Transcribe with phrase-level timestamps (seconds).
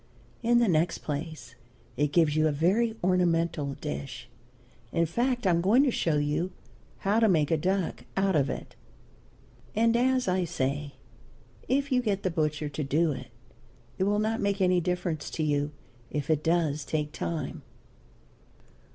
[0.41, 1.53] In the next place
[1.95, 4.27] it gives you a very ornamental dish.
[4.91, 6.49] In fact, I am going to show you
[7.05, 8.75] how to make a duck out of it.
[9.75, 10.95] And as I say,
[11.67, 13.27] if you get the butcher to do it,
[13.99, 15.69] it will not make any difference to you
[16.09, 17.61] if it does take time.